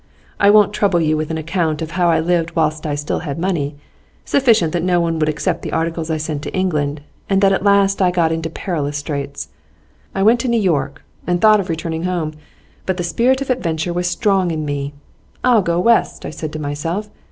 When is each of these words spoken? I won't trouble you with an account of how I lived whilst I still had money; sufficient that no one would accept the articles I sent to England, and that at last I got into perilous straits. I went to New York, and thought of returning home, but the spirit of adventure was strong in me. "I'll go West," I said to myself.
I 0.39 0.49
won't 0.49 0.73
trouble 0.73 0.99
you 0.99 1.15
with 1.15 1.29
an 1.29 1.37
account 1.37 1.83
of 1.83 1.91
how 1.91 2.09
I 2.09 2.19
lived 2.19 2.55
whilst 2.55 2.87
I 2.87 2.95
still 2.95 3.19
had 3.19 3.37
money; 3.37 3.75
sufficient 4.25 4.73
that 4.73 4.81
no 4.81 4.99
one 4.99 5.19
would 5.19 5.29
accept 5.29 5.61
the 5.61 5.71
articles 5.73 6.09
I 6.09 6.17
sent 6.17 6.41
to 6.41 6.53
England, 6.55 7.01
and 7.29 7.39
that 7.43 7.51
at 7.51 7.61
last 7.63 8.01
I 8.01 8.09
got 8.09 8.31
into 8.31 8.49
perilous 8.49 8.97
straits. 8.97 9.49
I 10.15 10.23
went 10.23 10.39
to 10.39 10.47
New 10.47 10.59
York, 10.59 11.03
and 11.27 11.39
thought 11.39 11.59
of 11.59 11.69
returning 11.69 12.01
home, 12.05 12.33
but 12.87 12.97
the 12.97 13.03
spirit 13.03 13.41
of 13.43 13.51
adventure 13.51 13.93
was 13.93 14.07
strong 14.07 14.49
in 14.49 14.65
me. 14.65 14.95
"I'll 15.43 15.61
go 15.61 15.79
West," 15.79 16.25
I 16.25 16.31
said 16.31 16.51
to 16.53 16.59
myself. 16.59 17.11